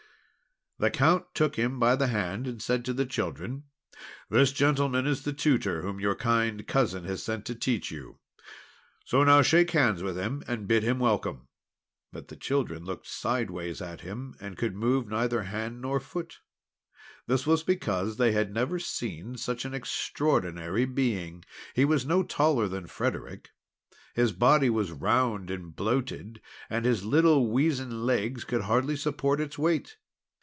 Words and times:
The 0.79 0.89
Count 0.89 1.35
took 1.35 1.57
him 1.57 1.77
by 1.77 1.95
the 1.95 2.07
hand, 2.07 2.47
and 2.47 2.59
said 2.59 2.83
to 2.85 2.93
the 2.93 3.05
children: 3.05 3.65
"This 4.31 4.51
gentleman 4.51 5.05
is 5.05 5.21
the 5.21 5.31
tutor 5.31 5.83
whom 5.83 5.99
your 5.99 6.15
kind 6.15 6.65
Cousin 6.65 7.03
has 7.03 7.21
sent 7.21 7.45
to 7.45 7.53
teach 7.53 7.91
you. 7.91 8.17
So 9.05 9.23
now 9.23 9.43
shake 9.43 9.69
hands 9.69 10.01
with 10.01 10.17
him, 10.17 10.41
and 10.47 10.67
bid 10.67 10.81
him 10.81 10.97
welcome." 10.97 11.49
But 12.11 12.29
the 12.29 12.35
children 12.35 12.83
looked 12.83 13.05
sidewise 13.05 13.79
at 13.79 14.01
him, 14.01 14.33
and 14.41 14.57
could 14.57 14.73
move 14.75 15.07
neither 15.07 15.43
hand 15.43 15.83
nor 15.83 15.99
foot. 15.99 16.39
This 17.27 17.45
was 17.45 17.61
because 17.61 18.17
they 18.17 18.31
had 18.31 18.51
never 18.51 18.79
seen 18.79 19.37
such 19.37 19.65
an 19.65 19.75
extraordinary 19.75 20.85
being. 20.85 21.45
He 21.75 21.85
was 21.85 22.07
no 22.07 22.23
taller 22.23 22.67
than 22.67 22.87
Frederic. 22.87 23.51
His 24.15 24.31
body 24.31 24.71
was 24.71 24.91
round 24.91 25.51
and 25.51 25.75
bloated, 25.75 26.41
and 26.71 26.85
his 26.85 27.05
little 27.05 27.51
weazen 27.51 28.03
legs 28.07 28.43
could 28.45 28.61
hardly 28.61 28.95
support 28.95 29.39
its 29.39 29.59
weight. 29.59 29.97